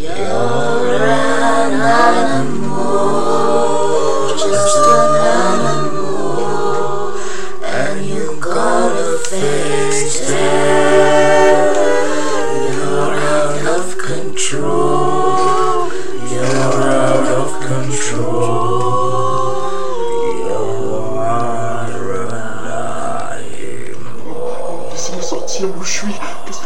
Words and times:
Yeah. 0.00 0.49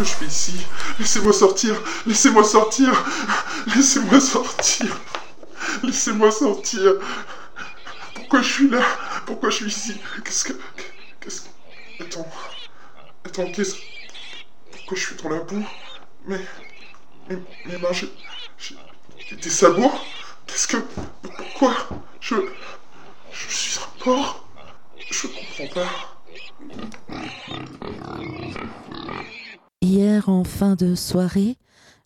Que 0.05 0.11
je 0.11 0.15
fais 0.15 0.27
ici 0.27 0.67
Laissez-moi 0.99 1.33
sortir. 1.33 1.81
Laissez-moi 2.07 2.45
sortir. 2.45 3.05
Laissez-moi 3.75 4.21
sortir. 4.21 5.01
Laissez-moi 5.83 6.31
sortir. 6.31 6.93
Pourquoi 8.15 8.43
je 8.43 8.53
suis 8.53 8.71
là? 8.71 8.83
Pourquoi 9.27 9.51
je 9.51 9.57
suis 9.57 9.67
ici? 9.67 10.01
Qu'est-ce 10.25 10.45
que... 10.45 10.53
Qu'est-ce 11.21 11.43
que... 11.43 12.03
Attends. 12.03 12.29
Attends, 13.25 13.51
qu'est-ce... 13.53 13.77
Pourquoi 14.73 14.97
je 14.97 15.03
suis 15.03 15.17
dans 15.17 15.31
la 15.31 15.41
boue? 15.41 15.67
Mais... 16.27 16.41
Mais... 17.29 17.39
Mes 17.67 17.79
mains, 17.79 17.93
j'ai... 17.93 18.13
J'ai... 18.59 19.37
Des 19.37 19.51
sabots 19.51 19.93
Qu'est-ce 20.47 20.69
que... 20.69 20.77
Pourquoi 21.23 21.75
Je... 22.21 22.37
Je 23.33 23.55
suis 23.55 23.81
un 23.81 24.05
porc 24.05 24.47
Je 25.11 25.27
comprends 25.27 25.75
pas. 25.75 26.15
Hier, 29.85 30.31
en 30.31 30.45
fin 30.45 30.77
de 30.77 30.95
soirée, 30.95 31.59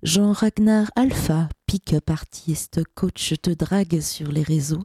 Jean-Ragnar 0.03 0.91
Alpha, 0.97 1.49
pick-up 1.65 2.11
artiste, 2.11 2.81
coach 2.97 3.35
de 3.45 3.55
drague 3.55 4.01
sur 4.01 4.33
les 4.33 4.43
réseaux, 4.43 4.83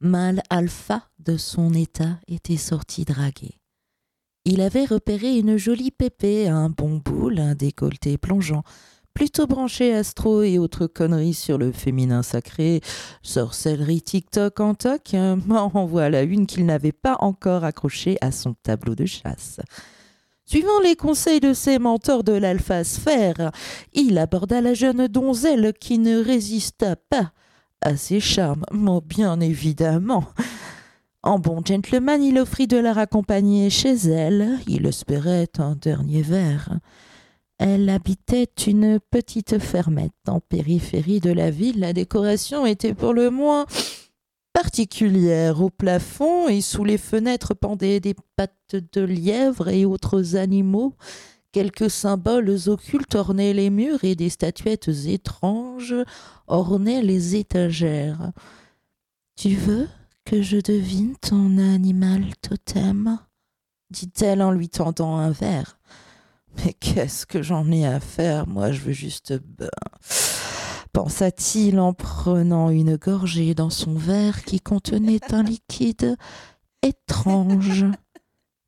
mâle 0.00 0.42
alpha 0.50 1.08
de 1.20 1.36
son 1.36 1.72
état, 1.72 2.18
était 2.26 2.56
sorti 2.56 3.04
draguer. 3.04 3.60
Il 4.44 4.60
avait 4.60 4.86
repéré 4.86 5.38
une 5.38 5.56
jolie 5.56 5.92
pépée, 5.92 6.48
un 6.48 6.68
bon 6.68 6.96
boule, 6.96 7.38
un 7.38 7.54
décolleté 7.54 8.18
plongeant, 8.18 8.64
plutôt 9.14 9.46
branché 9.46 9.94
astro 9.94 10.42
et 10.42 10.58
autres 10.58 10.88
conneries 10.88 11.34
sur 11.34 11.58
le 11.58 11.70
féminin 11.70 12.24
sacré, 12.24 12.80
sorcellerie 13.22 14.02
TikTok 14.02 14.58
en 14.58 14.74
toc, 14.74 15.14
en 15.14 15.86
voilà 15.86 16.22
une 16.22 16.48
qu'il 16.48 16.66
n'avait 16.66 16.90
pas 16.90 17.18
encore 17.20 17.62
accrochée 17.62 18.18
à 18.20 18.32
son 18.32 18.54
tableau 18.64 18.96
de 18.96 19.06
chasse. 19.06 19.60
Suivant 20.52 20.80
les 20.84 20.96
conseils 20.96 21.40
de 21.40 21.54
ses 21.54 21.78
mentors 21.78 22.24
de 22.24 22.34
l'alpha-sphère, 22.34 23.52
il 23.94 24.18
aborda 24.18 24.60
la 24.60 24.74
jeune 24.74 25.08
donzelle 25.08 25.72
qui 25.80 25.98
ne 25.98 26.22
résista 26.22 26.94
pas 26.94 27.32
à 27.80 27.96
ses 27.96 28.20
charmes, 28.20 28.66
mais 28.70 29.00
bien 29.02 29.40
évidemment. 29.40 30.26
En 31.22 31.38
bon 31.38 31.62
gentleman, 31.64 32.22
il 32.22 32.38
offrit 32.38 32.66
de 32.66 32.76
la 32.76 32.92
raccompagner 32.92 33.70
chez 33.70 33.94
elle. 33.94 34.58
Il 34.66 34.84
espérait 34.84 35.48
un 35.56 35.74
dernier 35.74 36.20
verre. 36.20 36.80
Elle 37.56 37.88
habitait 37.88 38.50
une 38.66 39.00
petite 39.00 39.58
fermette 39.58 40.12
en 40.28 40.40
périphérie 40.40 41.20
de 41.20 41.32
la 41.32 41.50
ville. 41.50 41.80
La 41.80 41.94
décoration 41.94 42.66
était 42.66 42.92
pour 42.92 43.14
le 43.14 43.30
moins 43.30 43.64
particulière. 44.62 45.60
Au 45.60 45.70
plafond 45.70 46.48
et 46.48 46.60
sous 46.60 46.84
les 46.84 46.98
fenêtres 46.98 47.52
pendaient 47.52 47.98
des 47.98 48.14
pattes 48.36 48.76
de 48.92 49.00
lièvre 49.00 49.68
et 49.68 49.84
autres 49.84 50.36
animaux. 50.36 50.94
Quelques 51.50 51.90
symboles 51.90 52.56
occultes 52.68 53.16
ornaient 53.16 53.54
les 53.54 53.70
murs 53.70 54.04
et 54.04 54.14
des 54.14 54.30
statuettes 54.30 54.88
étranges 55.06 55.96
ornaient 56.46 57.02
les 57.02 57.34
étagères. 57.34 58.30
Tu 59.34 59.56
veux 59.56 59.88
que 60.24 60.42
je 60.42 60.58
devine 60.58 61.16
ton 61.16 61.58
animal 61.58 62.24
totem? 62.40 63.18
dit-elle 63.90 64.40
en 64.42 64.52
lui 64.52 64.70
tendant 64.70 65.16
un 65.16 65.30
verre. 65.30 65.78
Mais 66.56 66.72
qu'est-ce 66.72 67.26
que 67.26 67.42
j'en 67.42 67.70
ai 67.70 67.84
à 67.84 68.00
faire? 68.00 68.46
Moi, 68.46 68.70
je 68.70 68.80
veux 68.80 68.92
juste 68.92 69.34
pensa-t-il 70.92 71.80
en 71.80 71.92
prenant 71.92 72.70
une 72.70 72.96
gorgée 72.96 73.54
dans 73.54 73.70
son 73.70 73.94
verre 73.94 74.44
qui 74.44 74.60
contenait 74.60 75.20
un 75.32 75.42
liquide 75.42 76.16
étrange 76.82 77.86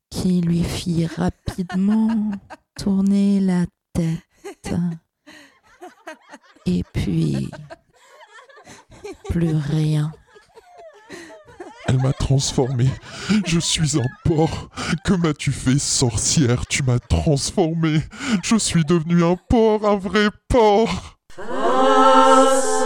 qui 0.09 0.41
lui 0.41 0.63
fit 0.63 1.05
rapidement 1.05 2.31
tourner 2.77 3.39
la 3.39 3.65
tête. 3.93 4.75
Et 6.65 6.83
puis, 6.93 7.49
plus 9.29 9.55
rien. 9.55 10.11
Elle 11.87 11.99
m'a 11.99 12.13
transformé. 12.13 12.89
Je 13.45 13.59
suis 13.59 13.99
un 13.99 14.07
porc. 14.23 14.69
Que 15.03 15.13
m'as-tu 15.13 15.51
fait, 15.51 15.77
sorcière? 15.77 16.65
Tu 16.65 16.81
m'as 16.81 16.97
transformé. 16.97 18.01
Je 18.43 18.55
suis 18.55 18.83
devenu 18.83 19.23
un 19.23 19.35
porc, 19.35 19.85
un 19.87 19.95
vrai 19.95 20.29
porc. 20.47 21.14
Pass 21.37 22.85